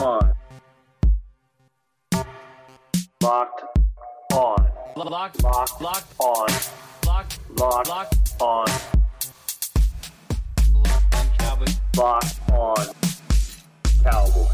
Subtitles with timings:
[0.00, 0.32] on.
[3.22, 3.62] Locked
[4.32, 4.70] on.
[4.96, 6.48] Locked, Locked locked, on.
[7.06, 8.40] locked, Locked locked.
[8.40, 8.66] on.
[11.96, 12.86] Locked on.
[14.02, 14.48] Cowboys.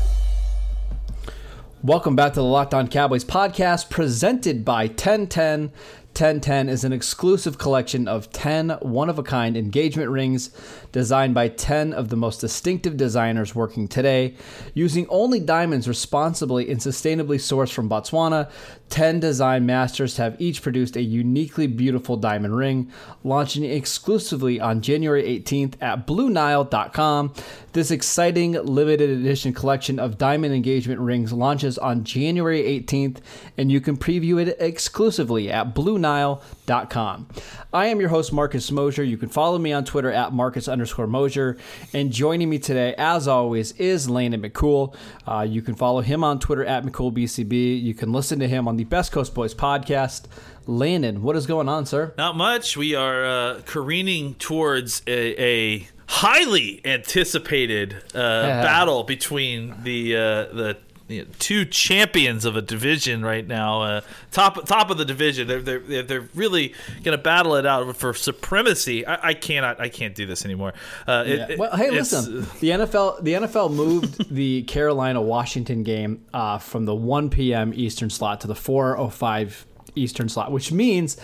[1.83, 5.71] Welcome back to the Locked On Cowboys podcast presented by 1010.
[6.17, 10.49] 1010 is an exclusive collection of 10 one of a kind engagement rings
[10.91, 14.35] designed by 10 of the most distinctive designers working today.
[14.73, 18.51] Using only diamonds responsibly and sustainably sourced from Botswana,
[18.89, 22.91] 10 design masters have each produced a uniquely beautiful diamond ring,
[23.25, 27.33] launching exclusively on January 18th at BlueNile.com.
[27.73, 33.19] This exciting limited edition collection of diamond engagement rings launches on January 18th,
[33.59, 37.29] and you can preview it exclusively at BlueNile.com.
[37.73, 39.05] I am your host, Marcus Mosher.
[39.05, 41.59] You can follow me on Twitter at Marcus underscore Mosher.
[41.93, 44.95] And joining me today, as always, is Landon McCool.
[45.27, 47.83] Uh, you can follow him on Twitter at McCoolBCB.
[47.83, 50.25] You can listen to him on the Best Coast Boys podcast.
[50.67, 52.13] Landon, what is going on, sir?
[52.19, 52.77] Not much.
[52.77, 60.79] We are uh, careening towards a, a highly anticipated uh, battle between the uh, the
[61.09, 63.83] you know, two champions of a division right now.
[63.83, 64.01] Uh,
[64.33, 65.47] top top of the division.
[65.47, 66.75] They're they're they're really
[67.05, 69.07] going to battle it out for supremacy.
[69.07, 70.75] I, I cannot I can't do this anymore.
[71.07, 72.41] Uh, it- Well, hey, listen.
[72.61, 77.73] The NFL, the NFL moved the Carolina Washington game uh, from the 1 p.m.
[77.75, 81.17] Eastern slot to the 4:05 Eastern slot, which means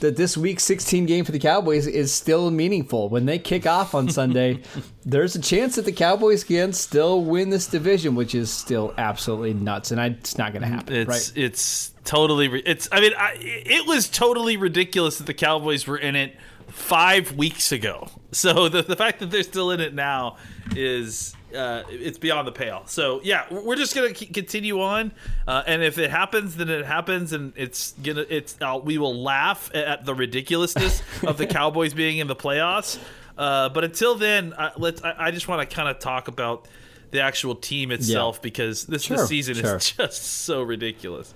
[0.00, 3.08] that this week's 16 game for the Cowboys is still meaningful.
[3.08, 4.62] When they kick off on Sunday,
[5.04, 9.54] there's a chance that the Cowboys can still win this division, which is still absolutely
[9.54, 10.94] nuts, and I, it's not going to happen.
[10.94, 11.32] It's right?
[11.36, 12.88] it's totally it's.
[12.90, 16.36] I mean, I, it was totally ridiculous that the Cowboys were in it
[16.68, 18.08] five weeks ago.
[18.32, 20.36] So the the fact that they're still in it now
[20.76, 22.82] is uh, it's beyond the pale.
[22.86, 25.12] So yeah, we're just gonna continue on,
[25.46, 29.14] uh, and if it happens, then it happens, and it's gonna it's uh, we will
[29.22, 32.98] laugh at the ridiculousness of the Cowboys being in the playoffs.
[33.38, 35.02] Uh, but until then, uh, let's.
[35.02, 36.66] I, I just want to kind of talk about
[37.10, 39.76] the actual team itself because this, Sure, this season sure.
[39.76, 41.34] is just so ridiculous.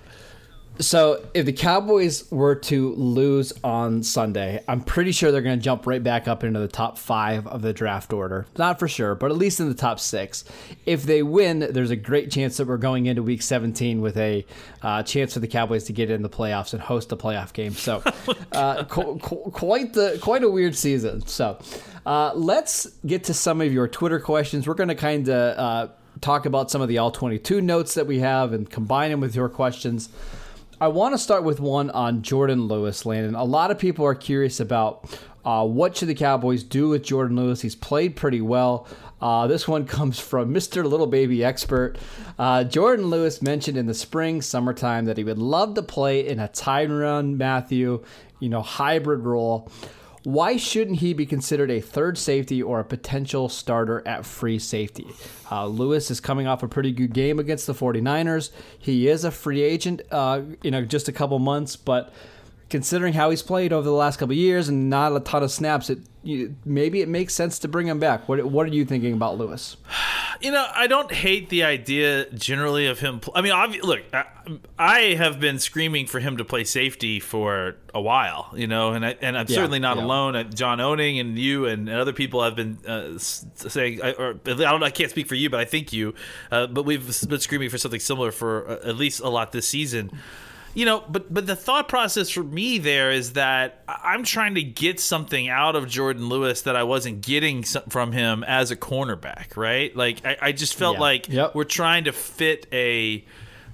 [0.79, 5.63] So if the Cowboys were to lose on Sunday, I'm pretty sure they're going to
[5.63, 8.45] jump right back up into the top five of the draft order.
[8.57, 10.43] Not for sure, but at least in the top six.
[10.85, 14.45] If they win, there's a great chance that we're going into Week 17 with a
[14.81, 17.71] uh, chance for the Cowboys to get in the playoffs and host a playoff game.
[17.71, 18.03] So,
[18.51, 21.25] uh, qu- qu- quite the quite a weird season.
[21.25, 21.57] So,
[22.05, 24.67] uh, let's get to some of your Twitter questions.
[24.67, 28.07] We're going to kind of uh, talk about some of the all 22 notes that
[28.07, 30.09] we have and combine them with your questions.
[30.79, 33.33] I want to start with one on Jourdan Lewis, Landon.
[33.33, 37.37] A lot of people are curious about uh, what should the Cowboys do with Jourdan
[37.37, 37.61] Lewis.
[37.61, 38.85] He's played pretty well.
[39.21, 40.83] Uh, this one comes from Mr.
[40.83, 41.97] Little Baby Expert.
[42.37, 46.39] Uh, Jourdan Lewis mentioned in the spring, summertime that he would love to play in
[46.39, 48.03] a Tyrann Mathieu,
[48.41, 49.71] you know, hybrid role.
[50.25, 55.07] Why shouldn't he be considered a third safety or a potential starter at free safety?
[55.51, 58.49] Uh, Lewis is coming off a pretty good game against the 49ers.
[58.79, 62.11] He is a free agent uh, in a, just a couple months, but
[62.75, 65.89] considering how he's played over the last couple years and not a ton of snaps,
[65.89, 68.27] it you, maybe it makes sense to bring him back.
[68.27, 69.77] What, what are you thinking about Lewis?
[70.41, 73.19] You know, I don't hate the idea generally of him.
[73.19, 74.25] Pl- I mean, obvi- look, I,
[74.77, 79.05] I have been screaming for him to play safety for a while, you know, and
[79.05, 80.03] I, and I'm Yeah, certainly not yeah.
[80.03, 80.49] alone.
[80.55, 84.81] John Owning and you and other people have been uh, saying, I- or I don't,
[84.83, 86.15] I can't speak for you, but I think you,
[86.51, 89.67] uh, but we've been screaming for something similar for uh, at least a lot this
[89.67, 90.09] season.
[90.75, 94.61] You know, but but the thought process for me there is that I'm trying to
[94.63, 99.55] get something out of Jourdan Lewis that I wasn't getting from him as a cornerback,
[99.57, 99.95] right?
[99.95, 101.01] Like I, I just felt Yeah.
[101.01, 101.55] like Yep.
[101.55, 103.25] we're trying to fit a.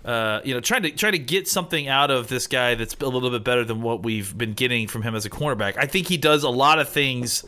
[0.03, 3.06] Uh, you know, trying to try to get something out of this guy that's a
[3.07, 5.77] little bit better than what we've been getting from him as a cornerback.
[5.77, 7.44] I think he does a lot of things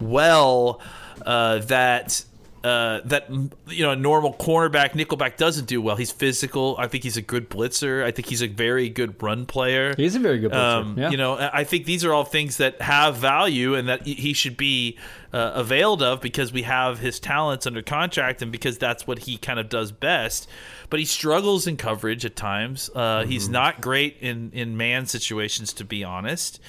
[0.00, 0.80] well
[1.26, 2.24] uh, that
[2.64, 3.30] uh, that
[3.68, 5.96] you know a normal cornerback nickelback doesn't do well.
[5.96, 6.76] He's physical.
[6.78, 8.04] I think he's a good blitzer.
[8.04, 9.94] I think he's a very good run player.
[9.96, 10.80] He's a very good blitzer.
[10.80, 11.10] Um, yeah.
[11.10, 14.32] You know, I I think these are all things that have value and that he
[14.32, 14.98] should be
[15.32, 19.36] uh, availed of because we have his talents under contract and because that's what he
[19.36, 20.48] kind of does best.
[20.90, 22.90] But he struggles in coverage at times.
[22.94, 23.30] Uh, Mm-hmm.
[23.30, 26.60] He's not great in in man situations, to be honest.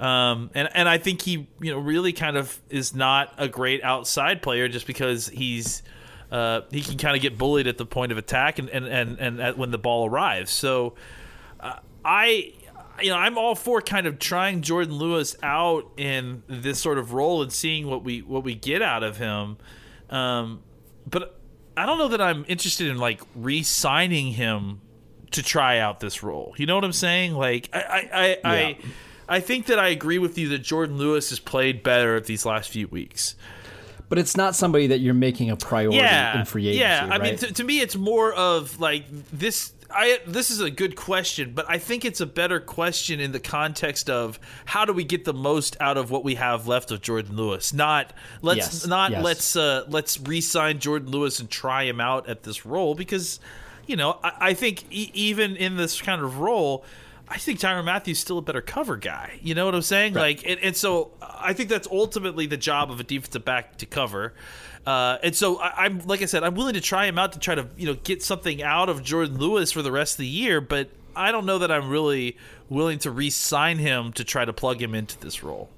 [0.00, 3.84] Um, and and I think he you know really kind of is not a great
[3.84, 5.82] outside player just because he's
[6.30, 9.18] uh, he can kind of get bullied at the point of attack and and and,
[9.18, 10.50] and at, when the ball arrives.
[10.50, 10.94] So
[11.60, 12.52] uh, I
[13.00, 17.12] you know I'm all for kind of trying Jourdan Lewis out in this sort of
[17.12, 19.56] role and seeing what we what we get out of him.
[20.10, 20.60] Um,
[21.08, 21.38] but
[21.76, 24.80] I don't know that I'm interested in like re-signing him
[25.30, 26.54] to try out this role.
[26.58, 27.34] You know what I'm saying?
[27.34, 28.78] Like I I I, I,
[29.28, 32.70] I think that I agree with you that Jourdan Lewis has played better these last
[32.70, 33.34] few weeks.
[34.10, 35.96] but it's not somebody that you're making a priority
[36.38, 36.80] in free agency.
[36.80, 39.72] Yeah, I mean, to, to me, it's more of like this.
[39.94, 43.40] I this is a good question, but I think it's a better question in the
[43.40, 47.00] context of how do we get the most out of what we have left of
[47.00, 47.72] Jourdan Lewis?
[47.72, 49.24] Not let's Yes, not yes.
[49.24, 53.40] let's uh, let's re-sign Jourdan Lewis and try him out at this role because
[53.86, 56.84] you know I, I think e- even in this kind of role.
[57.28, 59.38] I think Tyrann Mathieu's still a better cover guy.
[59.40, 60.12] You know what I'm saying?
[60.12, 63.86] Like, and, and so I think that's ultimately the job of a defensive back to
[63.86, 64.34] cover.
[64.86, 67.38] Uh, and so I, I'm, like I said, I'm willing to try him out to
[67.38, 70.26] try to you know get something out of Jourdan Lewis for the rest of the
[70.26, 70.60] year.
[70.60, 72.36] But I don't know that I'm really
[72.68, 75.68] willing to re-sign him to try to plug him into this role.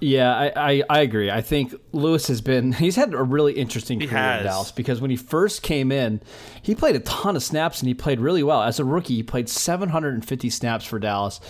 [0.00, 1.30] Yeah, I, I, I agree.
[1.30, 4.40] I think Lewis has been he's had a really interesting He career has.
[4.40, 6.20] in Dallas because when he first came in,
[6.62, 8.62] he played a ton of snaps and he played really well.
[8.62, 11.40] As a rookie, he played 750 snaps for Dallas.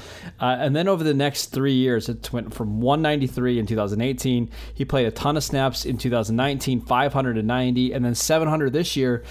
[0.40, 4.50] Uh, and then over the next three years, it went from 193 in 2018.
[4.74, 9.22] He played a ton of snaps in 2019, 590, and then 700 this year.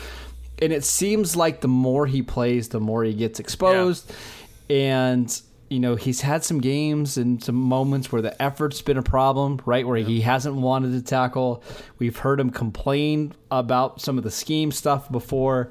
[0.62, 4.12] And it seems like the more he plays, the more he gets exposed.
[4.70, 9.04] And you know, he's had some games and some moments where the effort's been a
[9.04, 9.86] problem, right?
[9.88, 11.64] Where he hasn't wanted to tackle.
[12.00, 15.70] We've heard him complain about some of the scheme stuff before.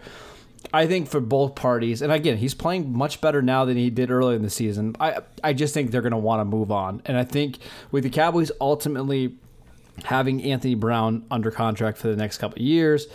[0.73, 4.11] I think for both parties, and again, he's playing much better now than he did
[4.11, 4.97] earlier in the season.
[5.01, 7.59] I I just think they're going to want to move on, and I think
[7.91, 9.37] with the Cowboys ultimately
[10.05, 13.07] having Anthony Brown under contract for the next couple of years,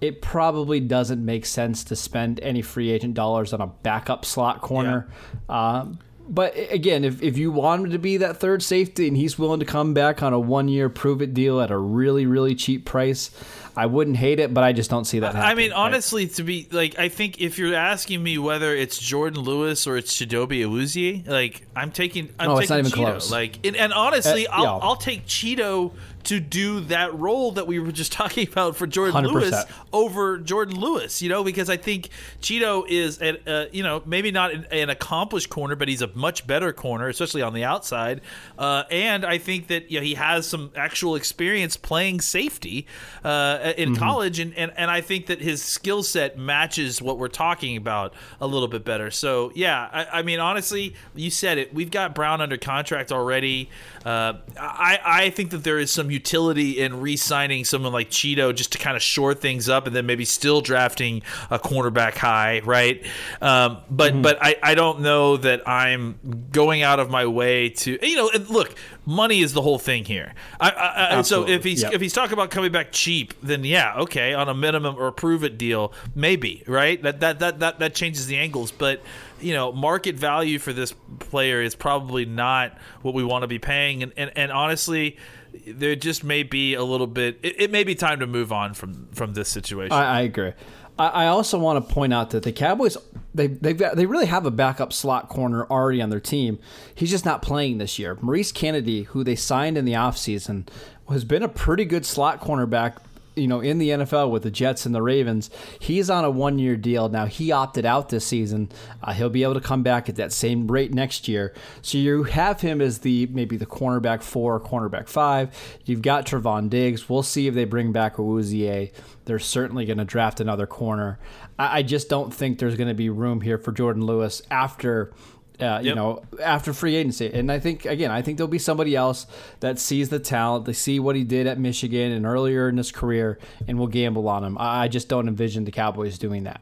[0.00, 4.60] it probably doesn't make sense to spend any free agent dollars on a backup slot
[4.60, 5.08] corner.
[5.48, 5.98] Um,
[6.28, 9.60] but again, if, if you want him to be that third safety and he's willing
[9.60, 12.84] to come back on a one year prove it deal at a really, really cheap
[12.84, 13.30] price,
[13.76, 15.50] I wouldn't hate it, but I just don't see that happening.
[15.50, 15.76] I mean, right?
[15.76, 19.96] honestly, to be like, I think if you're asking me whether it's Jourdan Lewis or
[19.96, 23.10] it's Chidobe Awuzie, like I'm taking, I'm Oh, taking it's not even Chido.
[23.12, 23.30] close.
[23.32, 24.70] Like, and, and honestly, Uh, I'll, yeah.
[24.86, 25.92] I'll take Chido
[26.24, 29.32] to do that role that we were just talking about for Jourdan 100%.
[29.32, 31.20] Lewis over Jourdan Lewis.
[31.20, 32.08] You know, because I think
[32.40, 36.08] Chido is, a, uh, you know, maybe not an, an accomplished corner, but he's a
[36.14, 38.20] much better corner, especially on the outside.
[38.58, 42.86] Uh, and I think that you know, he has some actual experience playing safety
[43.22, 44.02] uh, in Mm-hmm.
[44.02, 48.14] college, and, and and I think that his skill set matches what we're talking about
[48.40, 49.10] a little bit better.
[49.10, 51.72] So yeah, I, I mean, honestly, you said it.
[51.72, 53.70] We've got Brown under contract already.
[54.04, 58.72] Uh, I I think that there is some utility in re-signing someone like Chido just
[58.72, 63.04] to kind of shore things up, and then maybe still drafting a cornerback high, right?
[63.40, 67.98] Um, but but I, I don't know that I'm going out of my way to
[68.06, 68.74] you know look.
[69.06, 70.34] Money is the whole thing here.
[70.58, 71.92] I, I, I, so if he's Yep.
[71.92, 75.44] if he's talking about coming back cheap, then yeah, okay, on a minimum or prove
[75.44, 77.02] it deal, maybe, right?
[77.02, 79.02] That that that that, that changes the angles, but
[79.40, 83.58] you know, market value for this player is probably not what we want to be
[83.58, 85.18] paying, and and, and honestly,
[85.66, 87.38] there just may be a little bit.
[87.42, 89.92] It, it may be time to move on from from this situation.
[89.92, 90.52] I, I agree.
[90.98, 92.96] I, also want to point out that the Cowboys
[93.34, 96.58] they they've got, they really have a backup slot corner already on their team.
[96.94, 98.16] He's just not playing this year.
[98.20, 100.68] Maurice Canady, who they signed in the offseason,
[101.08, 102.98] has been a pretty good slot cornerback
[103.36, 105.50] you know, in the NFL with the Jets and the Ravens.
[105.78, 107.08] He's on a one year deal.
[107.08, 108.70] Now, he opted out this season.
[109.02, 111.52] Uh, he'll be able to come back at that same rate next year.
[111.82, 115.54] So you have him as the maybe the cornerback four, cornerback five.
[115.84, 117.08] You've got Trevon Diggs.
[117.08, 118.92] We'll see if they bring back Awuzie.
[119.24, 121.18] They're certainly going to draft another corner.
[121.58, 125.12] I, I just don't think there's going to be room here for Jourdan Lewis after
[125.60, 125.96] uh, you Yep.
[125.96, 127.30] know, after free agency.
[127.32, 129.26] And I think again, I think there'll be somebody else
[129.60, 132.90] that sees the talent, they see what he did at Michigan and earlier in his
[132.92, 134.58] career, and will gamble on him.
[134.58, 136.60] I I just don't envision the Cowboys doing that.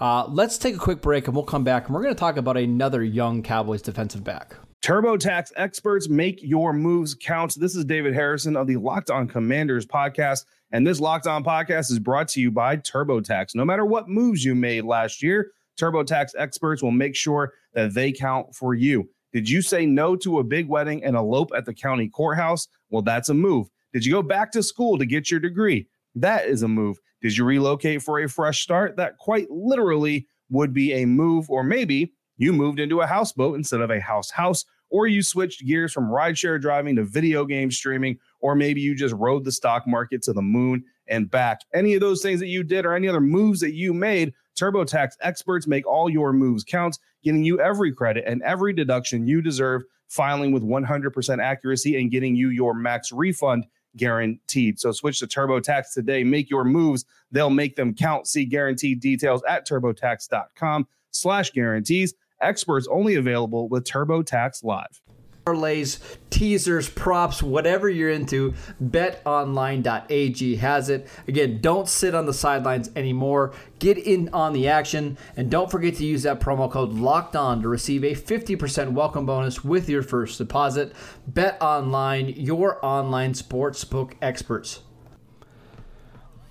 [0.00, 2.36] Uh, let's take a quick break, and we'll come back, and we're going to talk
[2.36, 4.56] about another young Cowboys defensive back.
[4.82, 7.54] TurboTax experts make your moves count.
[7.58, 10.44] This is David Harrison of the Locked On Commanders podcast.
[10.72, 13.54] And this Locked On podcast is brought to you by TurboTax.
[13.54, 18.12] No matter what moves you made last year, TurboTax experts will make sure that they
[18.12, 19.08] count for you.
[19.32, 22.68] Did you say no to a big wedding and elope at the county courthouse?
[22.90, 23.68] Well, that's a move.
[23.92, 25.88] Did you go back to school to get your degree?
[26.14, 26.98] That is a move.
[27.20, 28.96] Did you relocate for a fresh start?
[28.96, 31.50] That quite literally would be a move.
[31.50, 35.66] Or maybe you moved into a houseboat instead of a house house, or you switched
[35.66, 39.86] gears from rideshare driving to video game streaming, or maybe you just rode the stock
[39.86, 41.60] market to the moon and back.
[41.72, 45.12] Any of those things that you did or any other moves that you made, TurboTax
[45.20, 49.82] experts make all your moves count, getting you every credit and every deduction you deserve,
[50.08, 54.78] filing with 100% accuracy and getting you your max refund guaranteed.
[54.80, 56.24] So switch to TurboTax today.
[56.24, 57.04] Make your moves.
[57.30, 58.26] They'll make them count.
[58.26, 62.14] See guaranteed details at turbotax.com slash guarantees.
[62.40, 65.00] Experts only available with TurboTax Live.
[65.44, 65.98] Parlays,
[66.30, 71.06] teasers, props, whatever you're into, betonline.ag has it.
[71.28, 73.52] Again, don't sit on the sidelines anymore.
[73.78, 77.60] Get in on the action and don't forget to use that promo code locked on
[77.62, 80.94] to receive a 50% welcome bonus with your first deposit.
[81.26, 84.80] Bet online, your online sportsbook experts.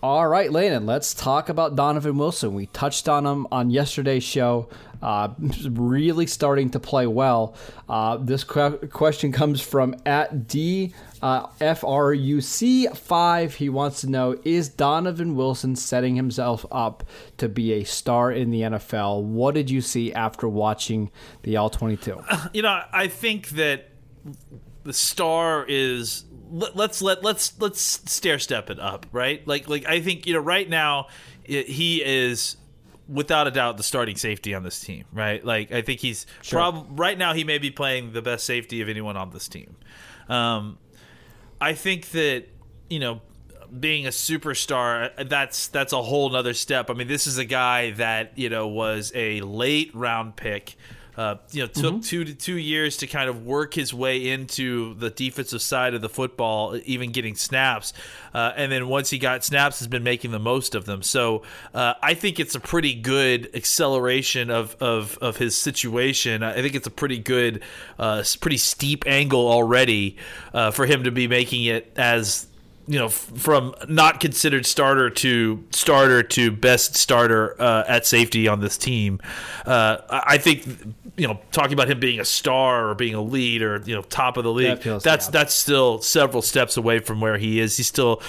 [0.03, 2.53] All right, Landon, let's talk about Donovan Wilson.
[2.53, 4.67] We touched on him on yesterday's show.
[5.01, 5.29] Uh,
[5.69, 7.55] really starting to play well.
[7.87, 13.51] Uh, this que- question comes from at D uh, FRUC5.
[13.53, 17.05] He wants to know Is Donovan Wilson setting himself up
[17.37, 19.23] to be a star in the NFL?
[19.23, 21.11] What did you see after watching
[21.43, 22.21] the All 22?
[22.53, 23.87] you know, I think that
[24.83, 29.45] the star is let, let's let let's let's stair step it up, right?
[29.47, 31.07] Like like I think you know right now
[31.49, 32.57] i he is
[33.07, 35.43] without a doubt the starting safety on this team, right?
[35.43, 38.89] Like I think he's prob- right now he may be playing the best safety of
[38.89, 39.75] anyone on this team.
[40.29, 40.77] Um,
[41.59, 42.45] I think that
[42.89, 43.21] you know
[43.79, 46.89] being a superstar uh, that's that's a whole nother step.
[46.89, 50.75] I mean, this is a guy that you know was a late round pick.
[51.15, 54.95] Uh, you know, took two to two years to kind of work his way into
[54.95, 57.93] the defensive side of the football, even getting snaps.
[58.33, 61.03] Uh, and then once he got snaps, has been making the most of them.
[61.03, 61.43] So
[61.73, 66.41] uh, I think it's a pretty good acceleration of, of, of his situation.
[66.41, 67.61] I think it's a pretty good,
[67.99, 70.17] uh, pretty steep angle already
[70.53, 72.47] uh, for him to be making it as
[72.87, 78.59] you know, from not considered starter to starter to best starter uh, at safety on
[78.59, 79.21] this team.
[79.65, 80.65] Uh, I think,
[81.15, 84.01] you know, talking about him being a star or being a lead or you know
[84.01, 87.77] top of the league, That that's that's still several steps away from where he is.
[87.77, 88.21] He's still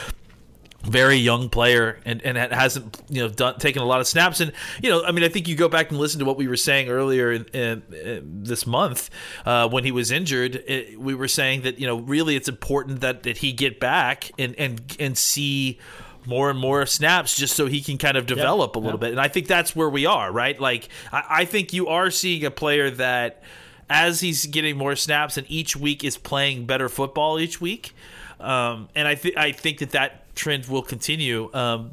[0.85, 4.41] very young player and, and hasn't you know done taken a lot of snaps.
[4.41, 6.47] And you know I mean I think you go back and listen to what we
[6.47, 9.11] were saying earlier in, in, in this month
[9.47, 13.01] uh, when he was injured it, we were saying that you know really it's important
[13.01, 15.79] that that he get back and and and see
[16.27, 19.11] more and more snaps just so he can kind of develop a little bit.
[19.11, 20.59] And I think that's where we are right?
[20.59, 23.43] Like I, I think you are seeing a player that
[23.91, 27.95] as he's getting more snaps and each week is playing better football each week
[28.41, 31.51] um, and I think I think that that trend will continue.
[31.55, 31.93] Um,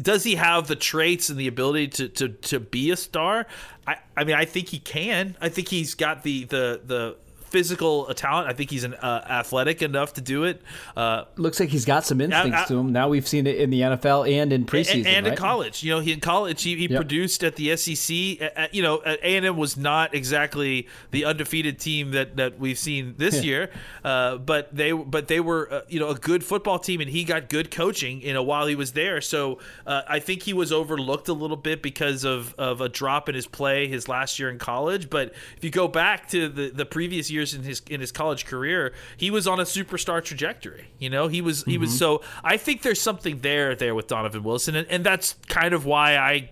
[0.00, 3.46] does he have the traits and the ability to to, to be a star?
[3.86, 5.36] I, I mean, I think he can.
[5.40, 7.16] I think he's got the the the
[7.50, 8.48] physical talent.
[8.48, 10.62] I think he's an uh, athletic enough to do it.
[10.96, 12.92] Uh, Looks like he's got some instincts I- to him.
[12.92, 14.94] Now we've seen it in the NFL and in preseason.
[14.98, 15.82] and, and in college.
[15.82, 16.96] You know, he in college he, he Yep.
[17.00, 18.50] produced at the SEC.
[18.56, 22.78] Uh, you know, A and M was not exactly the undefeated team that, that we've
[22.78, 23.70] seen this year,
[24.04, 27.24] uh, but they but they were uh, you know a good football team, and he
[27.24, 28.20] got good coaching.
[28.22, 31.56] You know, while he was there, so uh, I think he was overlooked a little
[31.56, 35.10] bit because of of a drop in his play his last year in college.
[35.10, 38.46] But if you go back to the, the previous years in his in his college
[38.46, 40.88] career, he was on a superstar trajectory.
[40.98, 42.22] You know, he was he was so.
[42.44, 46.16] I think there's something there there with Donovan Wilson, and, and that's kind of why
[46.16, 46.50] I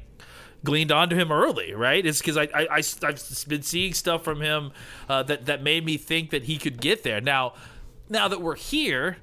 [0.64, 2.04] gleaned onto him early, right?
[2.04, 4.72] It's because I, I, I have been seeing stuff from him
[5.08, 7.20] uh, that that made me think that he could get there.
[7.20, 7.54] Now,
[8.08, 9.18] now that we're here,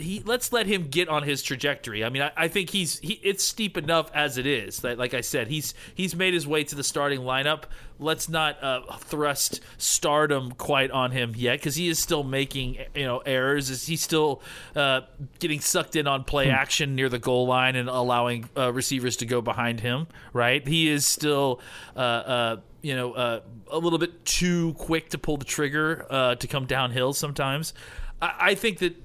[0.00, 2.04] he let's let him get on his trajectory.
[2.04, 4.78] I mean, I, I think he's he, it's steep enough as it is.
[4.80, 7.64] That, like I said, he's he's made his way to the starting lineup.
[7.98, 13.04] Let's not uh, thrust stardom quite on him yet, because he is still making you
[13.04, 13.70] know errors.
[13.70, 14.42] Is he still
[14.74, 15.02] uh,
[15.38, 19.26] getting sucked in on play action near the goal line and allowing uh, receivers to
[19.26, 20.06] go behind him?
[20.32, 21.60] Right, he is still.
[21.94, 23.40] Uh, uh, you know, uh,
[23.70, 27.74] a little bit too quick to pull the trigger uh, to come downhill sometimes.
[28.22, 28.96] I, I think that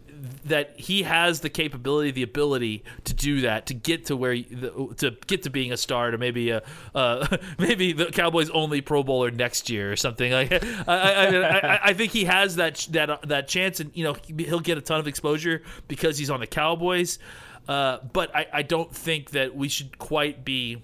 [0.45, 5.17] that he has the capability, the ability to do that, to get to where to
[5.27, 6.61] get to being a star, to maybe a
[6.93, 10.31] uh, maybe the Cowboys' only Pro Bowler next year or something.
[10.31, 10.57] Like I,
[10.87, 14.77] I, I, I think he has that that that chance, and you know he'll get
[14.77, 17.19] a ton of exposure because he's on the Cowboys.
[17.67, 20.83] Uh, but I, I don't think that we should quite be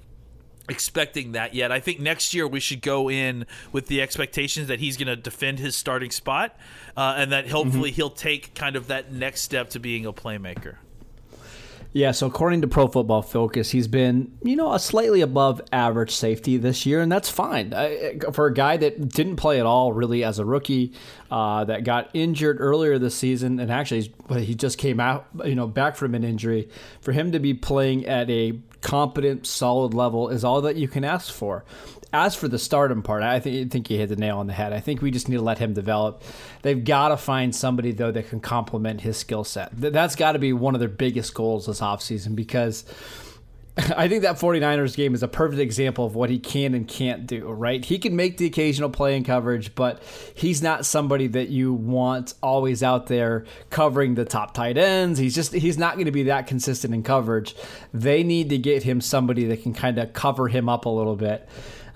[0.72, 1.72] expecting that yet.
[1.72, 5.16] I think next year we should go in with the expectations that he's going to
[5.16, 6.56] defend his starting spot,
[6.98, 7.96] uh, and that hopefully Mm-hmm.
[7.96, 10.78] he'll take kind of that next step to being a playmaker.
[11.94, 16.12] Yeah, so according to Pro Football Focus, he's been, you know, a slightly above average
[16.12, 17.74] safety this year, and that's fine.
[17.74, 20.94] I, for a guy that didn't play at all really as a rookie,
[21.30, 25.68] uh, that got injured earlier this season, and actually he just came out, you know,
[25.68, 26.70] back from an injury,
[27.02, 31.04] for him to be playing at a competent, solid level is all that you can
[31.04, 31.66] ask for.
[32.14, 34.74] As for the stardom part, I think, think you hit the nail on the head.
[34.74, 36.24] I think we just need to let him develop.
[36.62, 39.80] They've got to find somebody, though, that can complement his skill set.
[39.80, 42.84] Th- That's got to be one of their biggest goals this offseason because
[43.96, 47.26] I think that 49ers game is a perfect example of what he can and can't
[47.26, 47.84] do, right?
[47.84, 50.04] He can make the occasional play in coverage, but
[50.36, 55.18] he's not somebody that you want always out there covering the top tight ends.
[55.18, 57.56] He's just he's not going to be that consistent in coverage.
[57.94, 61.16] They need to get him somebody that can kind of cover him up a little
[61.16, 61.48] bit.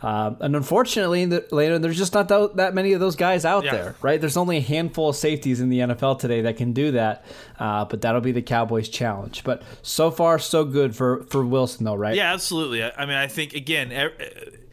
[0.01, 3.71] Um, and unfortunately, the, later there's just not that many of those guys out Yeah.
[3.71, 4.19] there, right?
[4.19, 7.25] There's only a handful of safeties in the NFL today that can do that,
[7.59, 9.43] uh, but that'll be the Cowboys' challenge.
[9.43, 12.15] But so far, so good for for Wilson, though, right?
[12.15, 12.83] Yeah, absolutely.
[12.83, 14.13] I I mean, I think again, ev-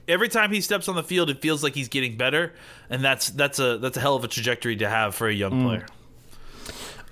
[0.08, 2.52] every time he steps on the field, it feels like he's getting better,
[2.90, 5.52] and that's that's a that's a hell of a trajectory to have for a young
[5.52, 5.64] Mm.
[5.66, 5.86] player.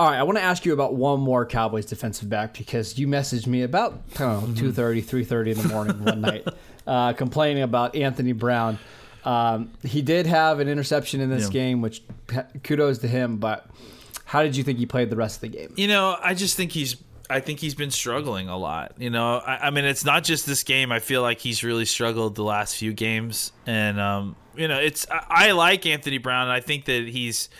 [0.00, 3.06] All right, I want to ask you about one more Cowboys defensive back because you
[3.06, 6.48] messaged me about I don't 2.30, 3.30 in the morning one night
[6.86, 8.78] uh, complaining about Anthony Brown.
[9.26, 11.50] Um, he did have an interception in this Yeah.
[11.50, 12.02] game, which
[12.62, 13.66] kudos to him, but
[14.24, 15.74] how did you think he played the rest of the game?
[15.76, 16.96] You know, I just think he's.
[17.28, 18.94] I think he's been struggling a lot.
[18.98, 20.90] You know, I, I mean, it's not just this game.
[20.92, 25.06] I feel like he's really struggled the last few games, and um, you know, it's.
[25.10, 27.50] I, I like Anthony Brown, and I think that he's.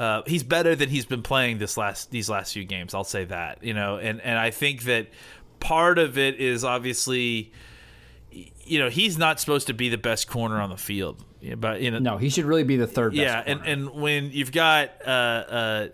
[0.00, 2.94] Uh, he's better than he's been playing this last these last few games.
[2.94, 3.62] I'll say that.
[3.62, 5.08] You know, and and I think that
[5.60, 7.52] part of it is obviously,
[8.64, 11.22] you know, he's not supposed to be the best corner on the field.
[11.58, 13.20] But you know, No, he should really be the third best.
[13.20, 15.88] yeah, and, and when you've got uh, uh,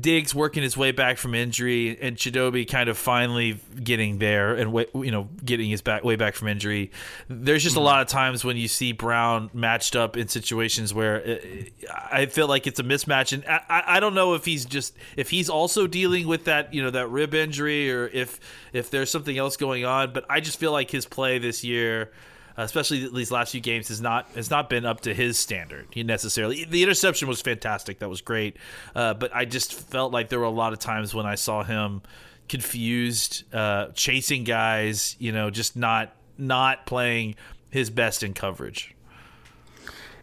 [0.00, 4.74] Diggs working his way back from injury and Chidobe kind of finally getting there and
[4.94, 6.90] you know getting his back way back from injury,
[7.28, 7.86] there's just a mm-hmm.
[7.86, 12.46] lot of times when you see Brown matched up in situations where it, I feel
[12.46, 15.48] like it's a mismatch, and I, I- I don't know if he's just if he's
[15.48, 18.40] also dealing with that you know that rib injury or if
[18.72, 22.10] if there's something else going on, but I just feel like his play this year
[22.56, 26.64] especially these last few games, has not has not been up to his standard necessarily.
[26.64, 28.56] The interception was fantastic, that was great,
[28.94, 31.62] uh, but I just felt like there were a lot of times when I saw
[31.62, 32.02] him
[32.48, 37.36] confused, uh, chasing guys, you know, just not not playing
[37.70, 38.94] his best in coverage.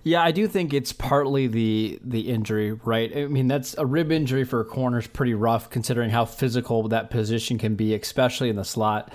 [0.04, 3.16] Yeah, I do think it's partly the the injury, right?
[3.16, 6.88] I mean, that's a rib injury for a corner is pretty rough considering how physical
[6.88, 9.14] that position can be, especially in the slot.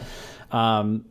[0.52, 1.06] Um,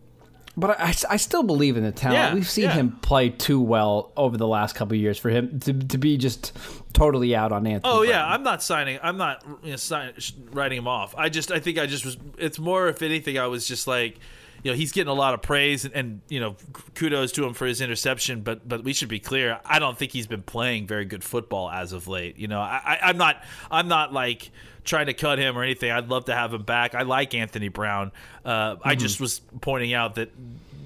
[0.57, 2.17] but I, I still believe in the talent.
[2.17, 2.73] Yeah, We've seen yeah.
[2.73, 6.17] him play too well over the last couple of years for him to, to be
[6.17, 6.57] just
[6.93, 7.93] totally out on Anthony.
[7.93, 8.99] Oh yeah, I'm not signing.
[9.03, 10.13] I'm not you know, sign,
[10.51, 11.13] writing him off.
[11.17, 12.17] I just, I think I just was.
[12.37, 14.19] It's more, if anything, I was just like,
[14.65, 16.55] you know, he's getting a lot of praise and, and you know,
[16.95, 18.41] kudos to him for his interception.
[18.41, 19.59] But but we should be clear.
[19.63, 22.39] I don't think he's been playing very good football as of late.
[22.39, 23.43] You know, I, I, I'm not.
[23.69, 24.49] I'm not like
[24.83, 25.91] trying to cut him or anything.
[25.91, 26.95] I'd love to have him back.
[26.95, 28.11] I like Anthony Brown.
[28.43, 30.31] Uh, I just was pointing out that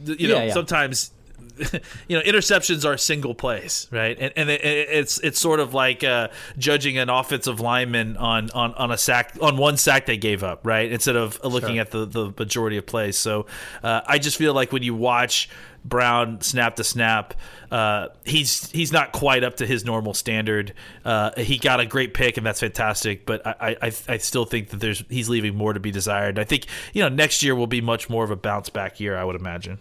[0.03, 0.53] you know Yeah, yeah.
[0.53, 1.11] sometimes
[2.07, 4.17] you know interceptions are single plays right?
[4.19, 8.49] And, and it, it- it's it's sort of like uh, judging an offensive lineman on,
[8.51, 10.91] on on a sack on one sack they gave up right?
[10.91, 13.17] Instead of looking at the the majority of plays.
[13.17, 13.45] So
[13.83, 15.49] uh, I just feel like when you watch
[15.85, 17.33] Brown snap to snap
[17.71, 20.73] uh, he's he's not quite up to his normal standard.
[21.05, 24.69] Uh, he got a great pick and that's fantastic but I, I I still think
[24.69, 26.38] that there's he's leaving more to be desired.
[26.38, 29.17] I think you know next year will be much more of a bounce back year
[29.17, 29.77] I would imagine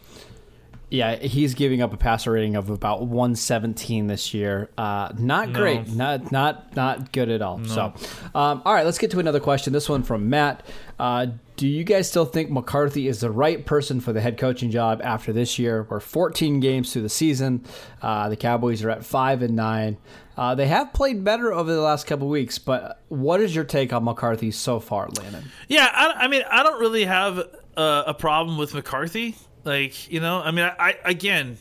[0.91, 4.71] Yeah, he's giving up a passer rating of about 117 this year.
[4.79, 5.89] Uh, not great.
[5.89, 7.63] Not not not good at all.
[7.65, 7.93] So,
[8.35, 9.75] um, all right, let's get to another question.
[9.75, 10.65] This one from Matt.
[10.99, 14.71] Uh, do you guys still think McCarthy is the right person for the head coaching
[14.71, 15.87] job after this year?
[15.91, 17.65] We're 14 games through the season.
[18.01, 19.99] Uh, the Cowboys are at five and nine.
[20.39, 23.93] Uh, they have played better over the last couple weeks, but what is your take
[23.93, 25.51] on McCarthy so far, Landon?
[25.67, 27.43] Yeah, I, I mean, I don't really have
[27.77, 29.37] a problem with McCarthy.
[29.65, 31.59] Like, you know, I mean, I, I again,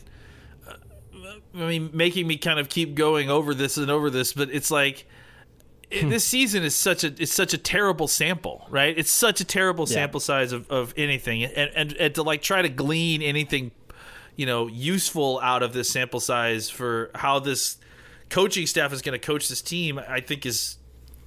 [0.66, 0.74] uh,
[1.54, 4.70] I mean, making me kind of keep going over this and over this, but it's
[4.70, 5.06] like
[5.90, 8.96] it, this season is such a it's such a terrible sample, right?
[8.96, 12.62] It's such a terrible sample size of, of anything, and, and and to like try
[12.62, 13.70] to glean anything,
[14.36, 17.78] you know, useful out of this sample size for how this
[18.30, 20.76] coaching staff is going to coach this team, I think is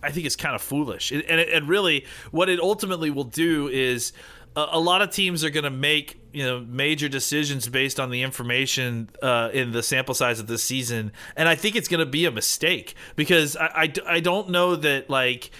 [0.03, 1.11] I think it's kind of foolish.
[1.11, 4.13] And, and, and really, what it ultimately will do is
[4.55, 8.09] a, a lot of teams are going to make you know major decisions based on
[8.09, 11.99] the information uh, in the sample size of this season, and I think it's going
[11.99, 15.51] to be a mistake because I, I, I don't know that like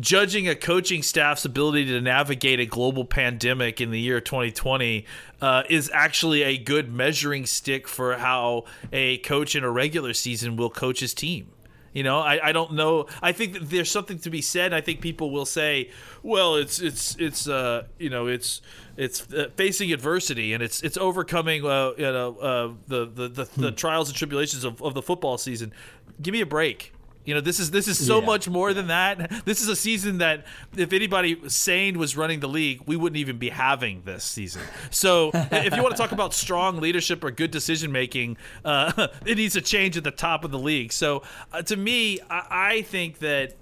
[0.00, 5.04] judging a coaching staff's ability to navigate a global pandemic in the year 2020
[5.40, 10.56] uh, is actually a good measuring stick for how a coach in a regular season
[10.56, 11.48] will coach his team.
[11.92, 13.06] You know, I, I don't know.
[13.22, 14.72] I think that there's something to be said.
[14.74, 15.90] I think people will say,
[16.22, 18.60] well, it's it's it's uh you know it's
[18.96, 23.48] it's uh, facing adversity and it's it's overcoming uh you know uh the the the,
[23.56, 25.72] the trials and tribulations of, of the football season.
[26.20, 26.92] Give me a break.
[27.28, 28.24] You know, this is this is so Yeah.
[28.26, 29.44] much more than that.
[29.44, 33.36] This is a season that if anybody sane was running the league, we wouldn't even
[33.36, 34.62] be having this season.
[34.88, 39.36] So, if you want to talk about strong leadership or good decision making, uh, it
[39.36, 40.90] needs to change at the top of the league.
[40.90, 42.46] So, uh, to me, I,
[42.78, 43.56] I think that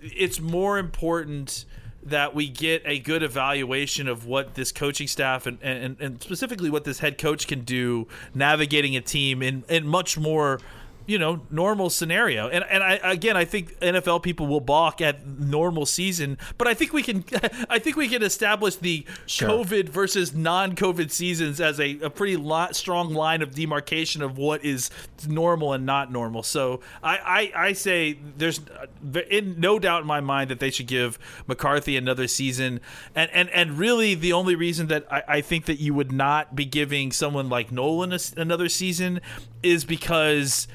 [0.00, 1.66] it's more important
[2.04, 6.70] that we get a good evaluation of what this coaching staff and, and, and specifically
[6.70, 10.58] what this head coach can do navigating a team in, in much more
[11.06, 12.48] you know normal scenario.
[12.48, 16.74] And and I again I think NFL people will balk at normal season but I
[16.74, 17.24] think we can
[17.68, 19.48] I think we can establish the Sure.
[19.48, 24.64] COVID versus non-COVID seasons as a, a pretty lot, strong line of demarcation of what
[24.64, 24.90] is
[25.26, 26.42] normal and not normal.
[26.42, 30.70] So I I, I say there's uh, in no doubt in my mind that they
[30.70, 32.80] should give McCarthy another season.
[33.14, 36.54] And and and really the only reason that I, I think that you would not
[36.54, 39.20] be giving someone like Nolan a another season
[39.62, 40.68] is because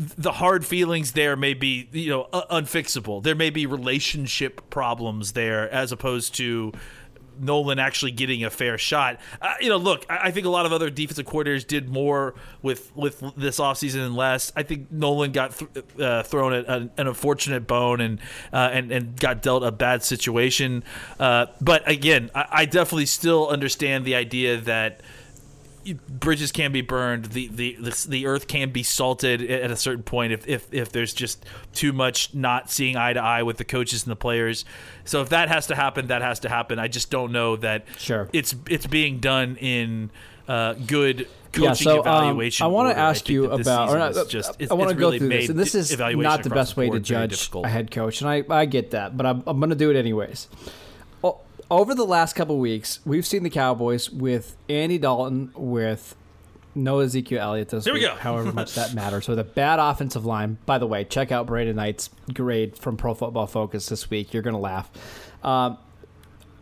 [0.00, 3.22] the hard feelings there may be you know unfixable.
[3.22, 6.72] There may be relationship problems there as opposed to
[7.38, 9.18] Nolan actually getting a fair shot.
[9.40, 12.34] Uh, you know, look, I, I think a lot of other defensive coordinators did more
[12.62, 14.52] with with this offseason than less.
[14.56, 18.20] I think Nolan got th- uh, thrown a, an, an unfortunate bone and
[18.52, 20.82] uh, and and got dealt a bad situation.
[21.18, 25.02] Uh, but again, I, I definitely still understand the idea that
[26.08, 30.02] bridges can be burned the, the the the earth can be salted at a certain
[30.02, 33.64] point if if if there's just too much not seeing eye to eye with the
[33.64, 34.64] coaches and the players
[35.04, 37.84] so if that has to happen that has to happen i just don't know that
[37.98, 38.28] Sure.
[38.32, 40.10] it's it's being done in
[40.48, 43.88] uh, good coaching yeah, so um, evaluation I want to ask you about.
[43.88, 45.96] Or not, is just, it's, I want to go really through this, and this is
[45.96, 49.26] not the best way to judge a head coach, and I, I get that, but
[49.26, 50.48] I'm, I'm going to do it anyways.
[51.70, 56.16] Over the last couple weeks, we've seen the Cowboys with Andy Dalton, with
[56.74, 58.16] no Ezekiel Elliott this Here we week, go.
[58.16, 59.24] however much that matters.
[59.26, 60.58] So the bad offensive line.
[60.66, 64.34] By the way, check out Brandon Knight's grade from Pro Football Focus this week.
[64.34, 64.90] You're going to laugh.
[65.44, 65.78] Um,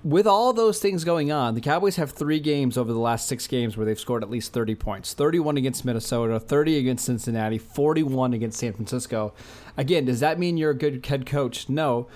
[0.04, 3.46] with all those things going on, the Cowboys have three games over the last six
[3.46, 8.34] games where they've scored at least 30 points 31 against Minnesota, 30 against Cincinnati, 41
[8.34, 9.32] against San Francisco.
[9.76, 11.68] Again, does that mean you're a good head coach?
[11.70, 12.08] No.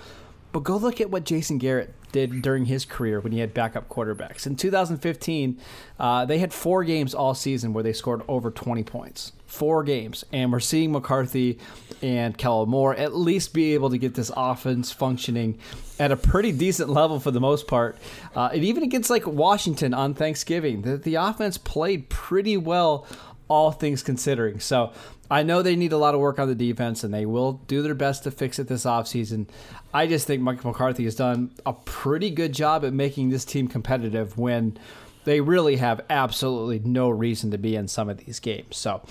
[0.53, 3.89] But go look at what Jason Garrett did during his career when he had backup
[3.89, 4.45] quarterbacks.
[4.45, 5.59] In 2015,
[5.99, 9.33] uh, they had four games all season where they scored over 20 points.
[9.47, 10.23] Four games.
[10.31, 11.57] And we're seeing McCarthy
[12.03, 15.57] and Kellen Moore at least be able to get this offense functioning
[15.99, 17.97] at a pretty decent level for the most part.
[18.35, 23.07] Uh, and even against like Washington on Thanksgiving, the, the offense played pretty well,
[23.47, 24.59] all things considering.
[24.59, 24.91] So
[25.29, 27.81] I know they need a lot of work on the defense, and they will do
[27.81, 29.47] their best to fix it this offseason.
[29.93, 33.67] I just think Mike McCarthy has done a pretty good job at making this team
[33.67, 34.77] competitive when
[35.25, 38.75] they really have absolutely no reason to be in some of these games.
[38.77, 39.01] So,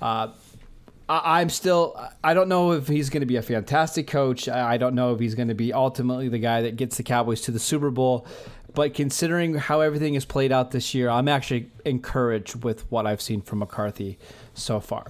[0.00, 0.28] uh,
[1.08, 2.00] I- I'm still.
[2.24, 4.48] I don't know if he's going to be a fantastic coach.
[4.48, 7.02] I I don't know if he's going to be ultimately the guy that gets the
[7.02, 8.26] Cowboys to the Super Bowl.
[8.74, 13.20] But considering how everything has played out this year, I'm actually encouraged with what I've
[13.20, 14.18] seen from McCarthy
[14.54, 15.06] so far.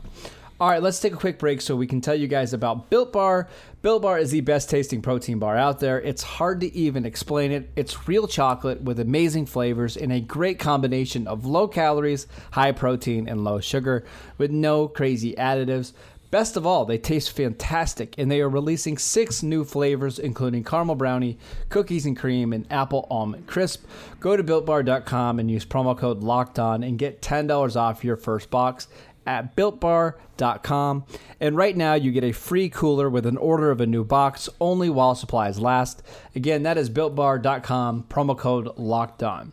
[0.63, 3.13] All right, let's take a quick break so we can tell you guys about Built
[3.13, 3.49] Bar.
[3.83, 6.01] Built Bar is the best tasting protein bar out there.
[6.01, 7.69] It's hard to even explain it.
[7.75, 13.29] It's real chocolate with amazing flavors and a great combination of low calories, high protein,
[13.29, 14.05] and low sugar
[14.39, 15.95] with no crazy additives.
[16.33, 20.95] Best of all, they taste fantastic, and they are releasing six new flavors, including caramel
[20.95, 21.37] brownie,
[21.69, 23.85] cookies and cream, and apple almond crisp.
[24.19, 28.49] Go to builtbar.com and use promo code locked on and get $10 off your first
[28.49, 28.89] box
[29.27, 31.05] at builtbar.com.
[31.39, 34.49] And right now, you get a free cooler with an order of a new box
[34.59, 36.03] only while supplies last.
[36.35, 39.53] Again, that is builtbar.com, promo code locked on.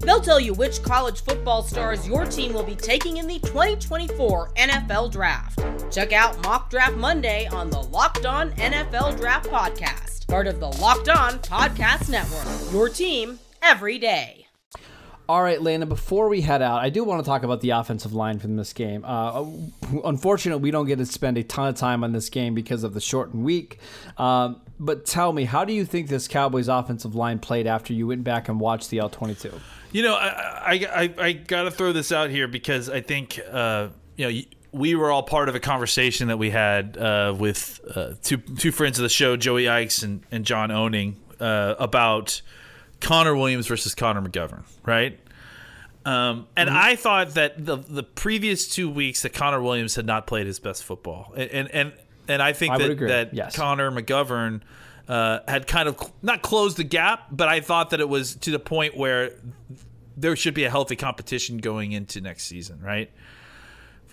[0.00, 4.52] They'll tell you which college football stars your team will be taking in the 2024
[4.54, 5.62] NFL Draft.
[5.92, 10.68] Check out Mock Draft Monday on the Locked On NFL Draft Podcast, part of the
[10.68, 12.72] Locked On Podcast Network.
[12.72, 14.46] Your team every day.
[15.28, 18.12] All right, Landon, before we head out, I do want to talk about the offensive
[18.12, 19.04] line from this game.
[19.04, 19.44] Uh,
[20.04, 22.94] unfortunately, we don't get to spend a ton of time on this game because of
[22.94, 23.78] the shortened week.
[24.16, 28.06] Um, but tell me, how do you think this Cowboys offensive line played after you
[28.06, 29.52] went back and watched the All 22?
[29.92, 33.38] You know, I I, I, I got to throw this out here because I think
[33.50, 34.40] uh, you know
[34.72, 38.72] we were all part of a conversation that we had uh, with uh, two two
[38.72, 42.40] friends of the show, Joey Ickes and, and John Owning, uh, about
[43.00, 45.18] Connor Williams versus Connor McGovern, right?
[46.06, 46.78] Um, and mm-hmm.
[46.78, 50.58] I thought that the the previous two weeks that Connor Williams had not played his
[50.58, 51.92] best football, and and and,
[52.30, 53.56] and I think I that that yes.
[53.56, 54.62] Connor McGovern.
[55.08, 58.36] Uh, had kind of cl- not closed the gap, but I thought that it was
[58.36, 59.32] to the point where
[60.16, 63.10] there should be a healthy competition going into next season, right?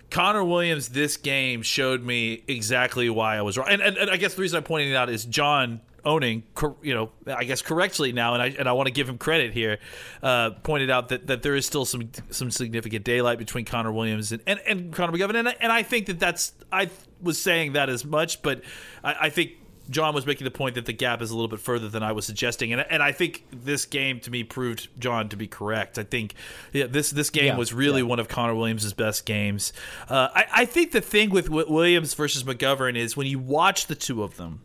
[0.10, 4.18] Connor Williams this game showed me exactly why I was wrong, and, and, and I
[4.18, 6.44] guess the reason I'm pointing it out is John Owning,
[6.82, 9.52] you know, I guess correctly now, and I and I want to give him credit
[9.52, 9.80] here.
[10.24, 14.32] Uh, pointed out that, that there is still some some significant daylight between Connor Williams
[14.32, 16.90] and and, and Connor McGovern, and and I think that that's I
[17.22, 18.62] was saying that as much, but
[19.04, 19.54] I, I think
[19.90, 22.12] John was making the point that the gap is a little bit further than I
[22.12, 25.98] was suggesting, and and I think this game to me proved John to be correct.
[25.98, 26.34] I think
[26.74, 28.08] yeah, this this game yeah, was really yeah.
[28.08, 29.74] one of Connor Williams' best games.
[30.10, 33.96] Uh, I, I think the thing with Williams versus McGovern is when you watch the
[33.96, 34.62] two of them.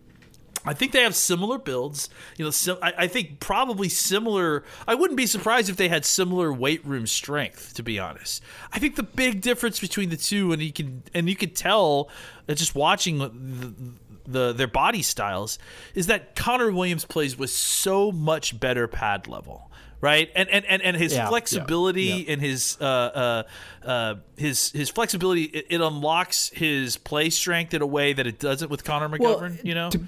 [0.64, 2.08] I think they have similar builds.
[2.36, 4.64] You know, sim- I, I, think probably similar.
[4.86, 7.74] I wouldn't be surprised if they had similar weight room strength.
[7.74, 11.28] To be honest, I think the big difference between the two, and you can and
[11.28, 12.10] you can tell
[12.48, 13.74] uh, just watching the,
[14.24, 15.58] the their body styles
[15.94, 19.68] is that Connor Williams plays with so much better pad level
[20.02, 20.30] right?
[20.34, 22.32] And and and, and his yeah, flexibility yeah, yeah.
[22.32, 23.42] and his uh, uh,
[23.88, 28.38] uh, his his flexibility it, it, unlocks his play strength in a way that it
[28.38, 29.40] doesn't with Connor McGovern.
[29.40, 29.88] Well, you know.
[29.90, 30.00] To,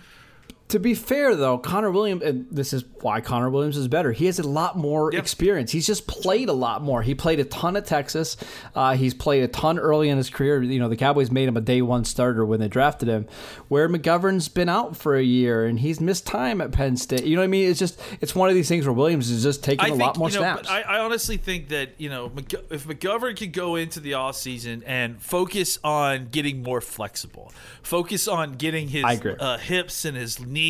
[0.74, 4.10] to be fair, though, Connor Williams, and this is why Connor Williams is better.
[4.10, 5.22] He has a lot more yep.
[5.22, 5.70] experience.
[5.70, 7.00] He's just played a lot more.
[7.00, 8.36] He played a ton at Texas.
[8.74, 10.60] Uh, he's played a ton early in his career.
[10.60, 13.28] You know, the Cowboys made him a day one starter when they drafted him.
[13.68, 17.22] Where McGovern's been out for a year and he's missed time at Penn State.
[17.22, 17.70] You know what I mean?
[17.70, 20.02] It's just it's one of these things where Williams is just taking I a think,
[20.02, 20.68] lot more you know, snaps.
[20.68, 22.32] I, I, honestly think that you know
[22.70, 27.52] if McGovern could go into the off season and focus on getting more flexible,
[27.84, 30.63] focus on getting his uh, hips and his knees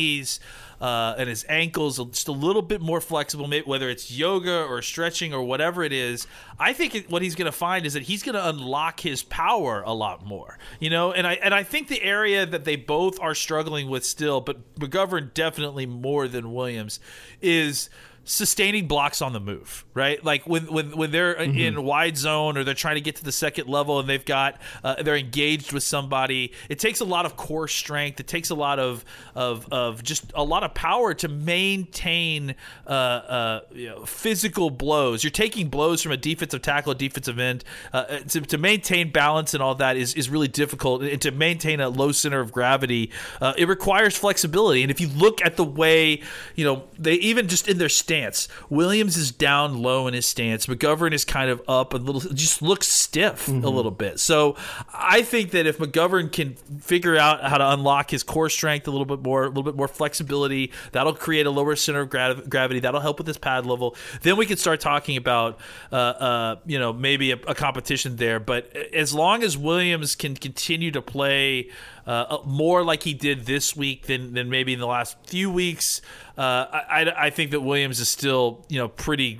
[0.81, 5.33] uh, and his ankles just a little bit more flexible, whether it's yoga or stretching
[5.33, 6.27] or whatever it is.
[6.59, 9.83] I think what he's going to find is that he's going to unlock his power
[9.85, 11.11] a lot more, you know.
[11.11, 14.75] And I and I think the area that they both are struggling with still, but
[14.75, 16.99] McGovern definitely more than Williams,
[17.41, 17.89] is
[18.25, 20.23] sustaining blocks on the move, right?
[20.23, 21.57] Like when when when they're mm-hmm.
[21.57, 24.59] in wide zone or they're trying to get to the second level and they've got
[24.83, 26.51] uh, they're engaged with somebody.
[26.67, 28.19] It takes a lot of core strength.
[28.19, 32.55] It takes a lot of of of just a lot of power to maintain
[32.87, 35.23] uh, uh, you know, physical blows.
[35.23, 37.63] You're taking blows from a defensive tackle, a defensive end.
[37.93, 41.03] Uh, uh, to, to maintain balance and all that is is really difficult.
[41.03, 44.81] And to maintain a low center of gravity, uh, it requires flexibility.
[44.81, 46.23] And if you look at the way
[46.55, 48.47] you know they even just in their stand stance.
[48.69, 50.67] Williams is down low in his stance.
[50.67, 53.65] McGovern is kind of up a little, just looks stiff mm-hmm.
[53.65, 54.19] a little bit.
[54.19, 54.55] So
[54.93, 58.91] I think that if McGovern can figure out how to unlock his core strength a
[58.91, 62.41] little bit more, a little bit more flexibility, that'll create a lower center of gra-
[62.47, 62.79] gravity.
[62.79, 63.95] That'll help with his pad level.
[64.21, 65.59] Then we can start talking about,
[65.91, 68.39] uh, uh, you know, maybe a, a competition there.
[68.39, 71.69] But as long as Williams can continue to play
[72.05, 76.01] uh, more like he did this week than, than maybe in the last few weeks.
[76.37, 79.39] Uh, I, I think that Williams is still, you know, pretty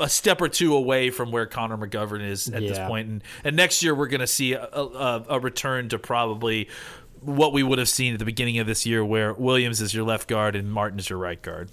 [0.00, 3.08] a step or two away from where Connor McGovern is at this point.
[3.08, 6.68] And, and next year we're going to see a, a, a return to probably
[7.20, 10.04] what we would have seen at the beginning of this year, where Williams is your
[10.04, 11.70] left guard and Martin is your right guard.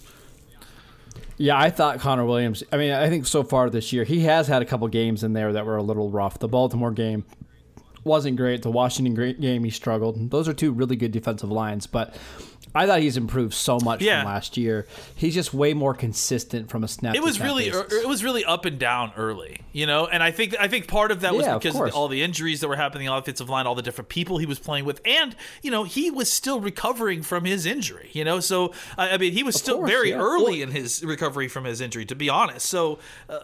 [1.37, 2.63] Yeah, I thought Connor Williams.
[2.71, 5.33] I mean, I think so far this year he has had a couple games in
[5.33, 6.39] there that were a little rough.
[6.39, 7.25] The Baltimore game
[8.05, 8.61] wasn't great.
[8.61, 10.31] The Washington game he struggled.
[10.31, 12.15] Those are two really good defensive lines, but
[12.77, 14.21] I thought he's improved so much Yeah.
[14.21, 14.85] from last year.
[15.15, 17.15] He's just way more consistent from a snap.
[17.15, 17.93] It was really basis.
[17.93, 21.11] it was really up and down early, you know, and I think I think part
[21.11, 23.49] of that was Yeah, of because all the injuries that were happening on the offensive
[23.49, 26.59] line, all the different people he was playing with, and you know he was still
[26.59, 28.39] recovering from his injury, you know.
[28.41, 30.17] So I mean, he was still course, very yeah.
[30.17, 32.65] early Well- in his recovery from his injury, to be honest.
[32.67, 33.39] So uh,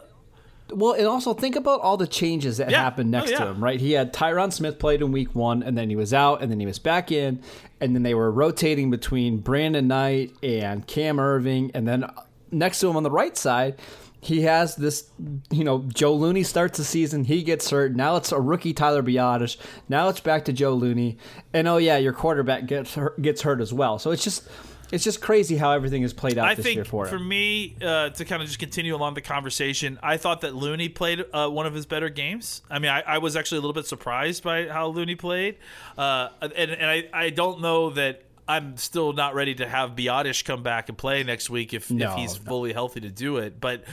[0.74, 2.82] Well, and also think about all the changes that Yeah.
[2.82, 3.80] happened Oh, next to him, right?
[3.80, 6.60] He had Tyron Smith played in week one, and then he was out, and then
[6.60, 7.40] he was back in,
[7.80, 12.10] and then they were rotating between Brandon Knight and Cam Erving, and then
[12.50, 13.76] next to him on the right side,
[14.20, 15.10] he has this,
[15.50, 17.96] you know, Joe Looney starts the season, he gets hurt.
[17.96, 19.56] Now it's a rookie Tyler Biadasz.
[19.88, 21.18] Now it's back to Joe Looney,
[21.52, 23.98] and oh yeah, your quarterback gets hurt, gets hurt as well.
[23.98, 24.48] So it's just.
[24.92, 27.74] It's just crazy how everything is played out I this think year for for me
[27.82, 31.48] uh, to kind of just continue along the conversation, I thought that Looney played uh,
[31.48, 32.60] one of his better games.
[32.70, 35.56] I mean, I, I was actually a little bit surprised by how Looney played,
[35.96, 40.44] uh, and, and I, I don't know that I'm still not ready to have Biadasz
[40.44, 42.48] come back and play next week if, No, if he's no.
[42.50, 43.84] fully healthy to do it, but.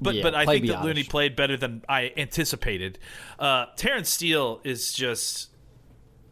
[0.00, 0.84] But, Yeah, but I think that Biadasz.
[0.84, 2.98] Looney played better than I anticipated.
[3.38, 5.50] Uh, Terrence Steele is just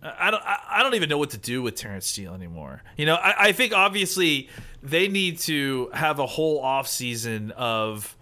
[0.02, 0.42] I don't.
[0.44, 2.82] I don't even know what to do with Terrence Steele anymore.
[2.96, 4.48] You know, I, I think obviously
[4.82, 8.16] they need to have a whole off season of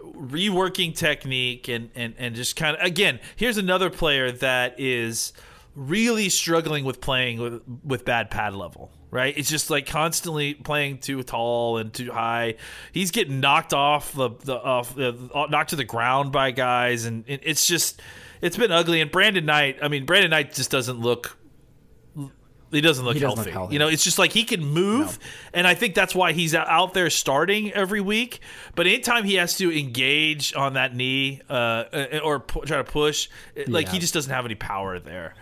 [0.00, 3.18] reworking technique and and and just kind of again.
[3.34, 5.32] Here's another player that is
[5.74, 8.92] really struggling with playing with with bad pad level.
[9.10, 12.56] Right, it's just like constantly playing too tall and too high.
[12.92, 17.24] He's getting knocked off the the off the, knocked to the ground by guys, and
[17.26, 18.00] it, it's just
[18.46, 19.00] it's been ugly.
[19.00, 21.36] And Brandon Knight, I mean, Brandon Knight just doesn't look
[22.72, 23.48] he doesn't look, He doesn't healthy.
[23.50, 23.72] look healthy.
[23.74, 25.20] You know, it's just like he can move,
[25.54, 28.40] and I think that's why he's out there starting every week.
[28.74, 31.84] But anytime he has to engage on that knee uh,
[32.24, 35.34] or pu- try to push, it- like he just doesn't have any power there.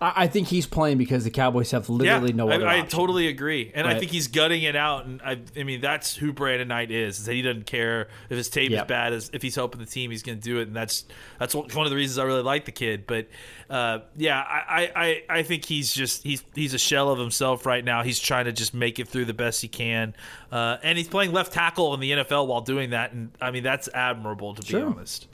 [0.00, 2.82] I, I think he's playing because the Cowboys have literally yeah, no other I, I
[2.82, 5.06] totally agree, and I think he's gutting it out.
[5.06, 7.18] And I, I mean, that's who Brandon Knight is.
[7.20, 9.12] Is that he doesn't care if his tape is bad.
[9.12, 11.04] As if he's helping the team, he's going to do it, and that's
[11.38, 13.06] that's one of the reasons I really like the kid.
[13.06, 13.28] But
[13.68, 17.66] uh, yeah, I, I, I- I think he's just he's he's a shell of himself
[17.66, 18.02] right now.
[18.02, 20.14] He's trying to just make it through the best he can,
[20.52, 23.12] uh, and he's playing left tackle in the NFL while doing that.
[23.12, 24.80] And I mean, that's admirable to Sure.
[24.80, 25.26] be honest.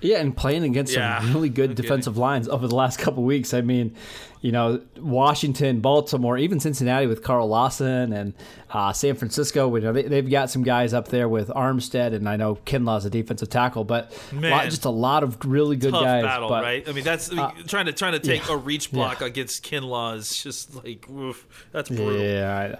[0.00, 3.22] Yeah, and playing against Yeah, some really good no defensive lines over the last couple
[3.22, 3.52] weeks.
[3.52, 3.94] I mean,
[4.40, 8.32] you know, Washington, Baltimore, even Cincinnati with Carl Lawson and
[8.70, 9.74] uh, San Francisco.
[9.76, 13.04] You know, they, they've got some guys up there with Armstead, and I know Kinlaw's
[13.04, 16.22] a defensive tackle, but a lot- just a lot of really good Tough guys.
[16.22, 16.88] battle, but, uh, right?
[16.88, 18.54] I mean, that's I mean, trying to trying to take yeah.
[18.54, 22.20] a reach block against Kinlaw is just like oof, that's brutal.
[22.22, 22.76] Yeah.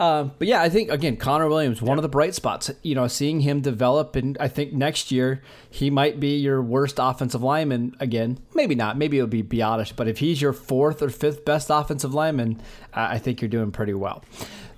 [0.00, 2.70] Um, but yeah, I think again, Connor Williams, one of the bright spots.
[2.82, 6.96] You know, seeing him develop, and I think next year he might be your worst
[6.98, 8.38] offensive lineman again.
[8.54, 8.96] Maybe not.
[8.96, 9.94] Maybe it'll be Biadasz.
[9.94, 12.62] But if he's your fourth or fifth best offensive lineman,
[12.94, 14.24] uh, I think you're doing pretty well.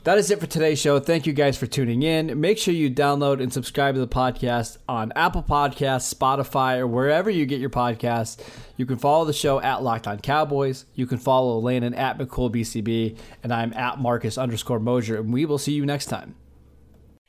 [0.05, 0.99] That is it for today's show.
[0.99, 2.41] Thank you guys for tuning in.
[2.41, 7.31] Make sure you download and subscribe to the podcast on Apple Podcasts, Spotify, or wherever
[7.31, 8.45] you get your podcasts.
[8.77, 10.87] You can follow the show at Locked On Cowboys.
[10.97, 15.59] You can follow Landon at McCoolBCB, and I'm at Marcus underscore Mosher, and we will
[15.59, 16.35] see you next time.